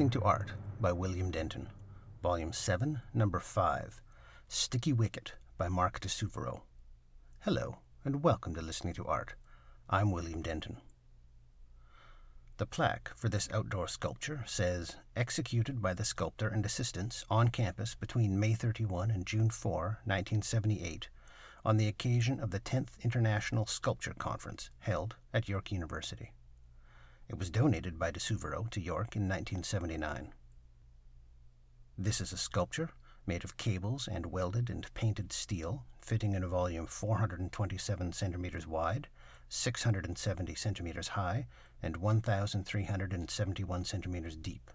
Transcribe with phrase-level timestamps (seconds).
[0.00, 1.68] listening to Art by William Denton,
[2.22, 4.00] Volume 7, Number 5,
[4.48, 6.62] Sticky Wicket by Mark di Suvero.
[7.40, 9.34] Hello, and welcome to Listening to Art.
[9.90, 10.78] I'm William Denton.
[12.56, 17.94] The plaque for this outdoor sculpture says, executed by the sculptor and assistants on campus
[17.94, 21.10] between May 31 and June 4, 1978,
[21.62, 26.32] on the occasion of the 10th International Sculpture Conference held at York University.
[27.30, 30.32] It was donated by di Suvero to York in 1979.
[31.96, 32.90] This is a sculpture
[33.24, 39.06] made of cables and welded and painted steel, fitting in a volume 427 centimeters wide,
[39.48, 41.46] 670 centimeters high,
[41.80, 44.68] and 1,371 centimeters deep.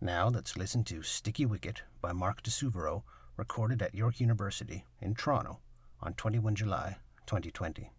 [0.00, 3.04] Now let's listen to Sticky Wicket by Mark di Suvero,
[3.36, 5.60] recorded at York University in Toronto
[6.00, 7.92] on 21 July 2020.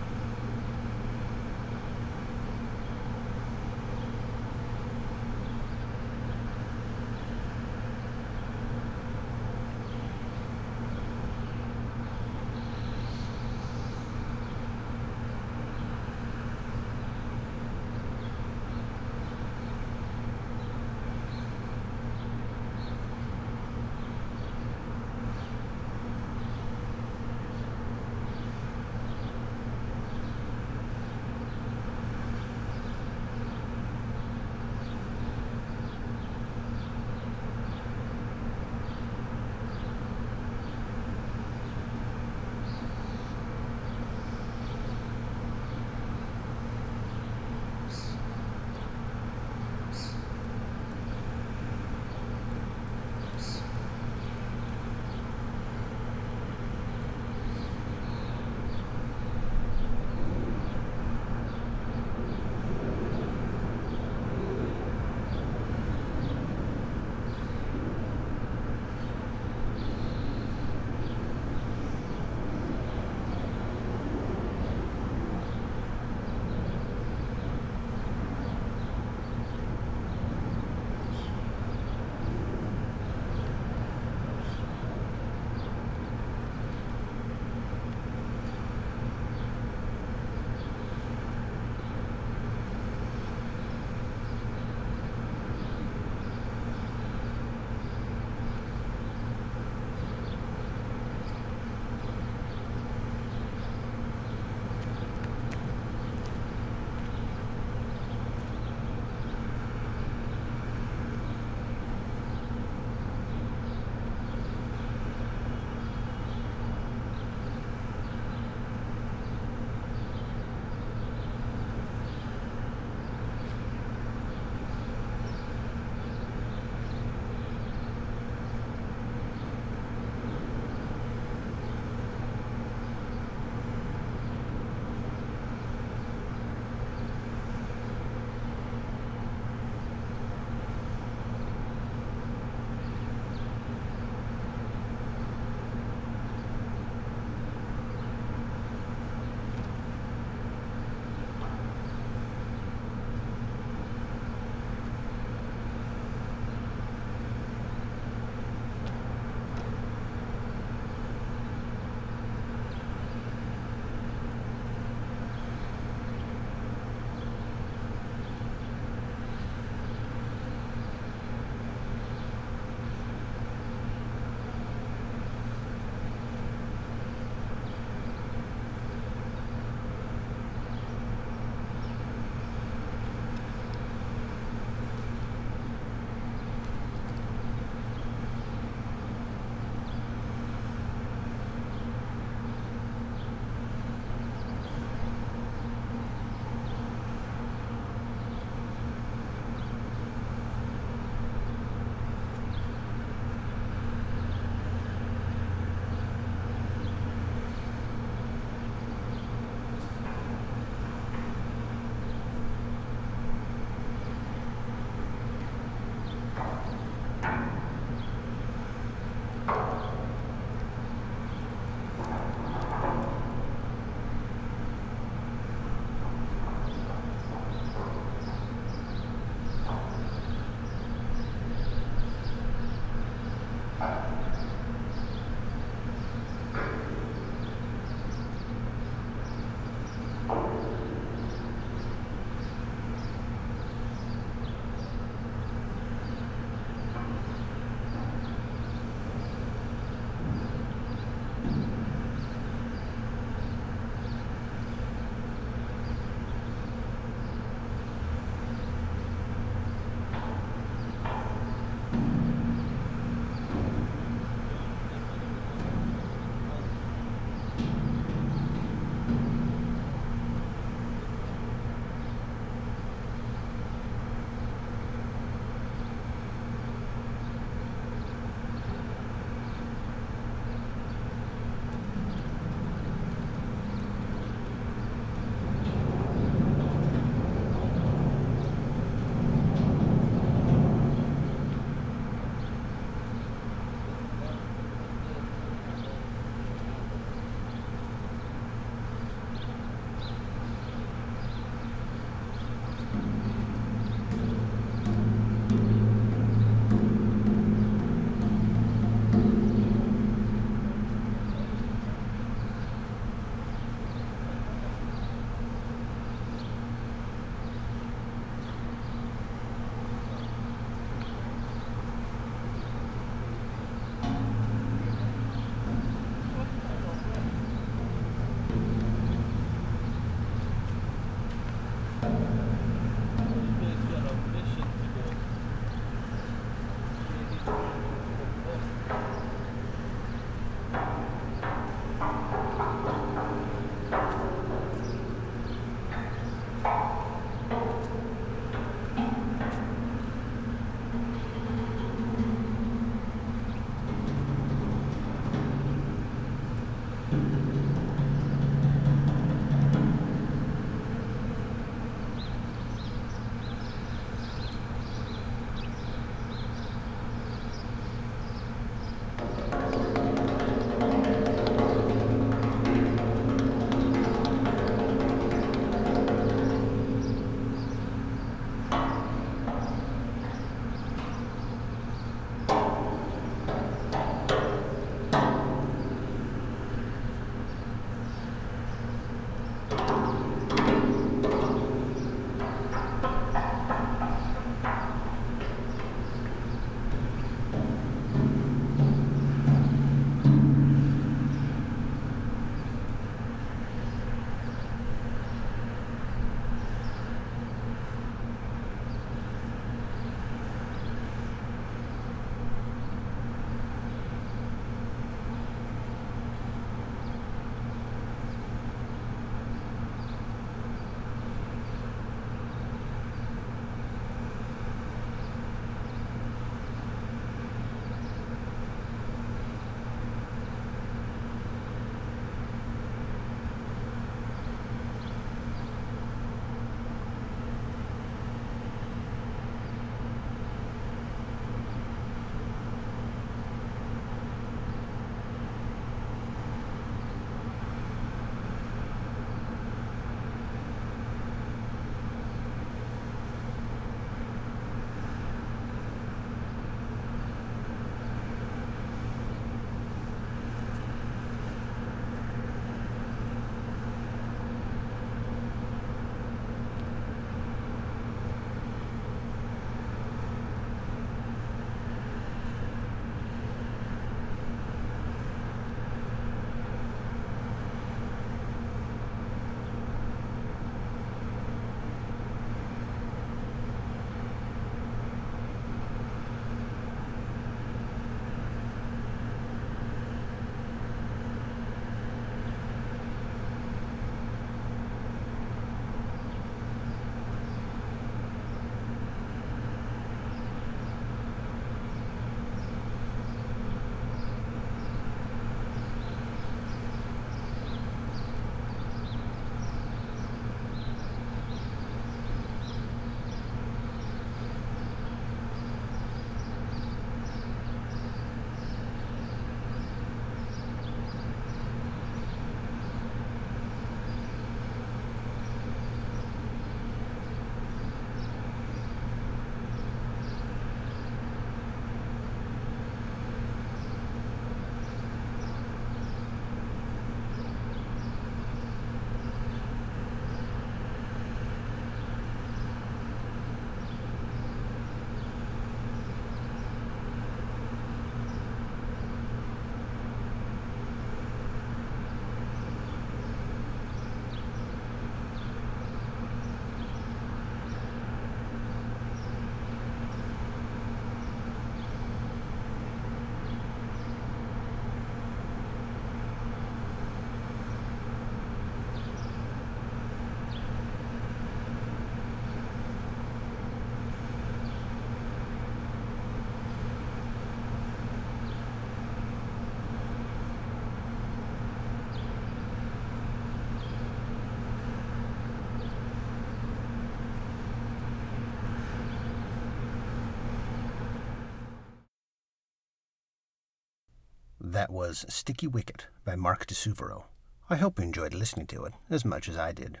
[594.74, 597.26] That was Sticky Wicket by Mark di Suvero.
[597.70, 600.00] I hope you enjoyed listening to it as much as I did.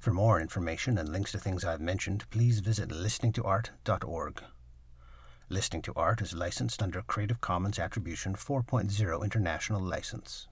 [0.00, 4.42] For more information and links to things I've mentioned, please visit listeningtoart.org.
[5.48, 10.48] Listening to Art is licensed under Creative Commons Attribution 4.0 International License.